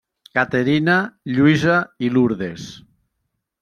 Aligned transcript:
Caterina, 0.37 0.95
Lluïsa 1.35 1.79
i 2.09 2.13
Lourdes. 2.19 2.69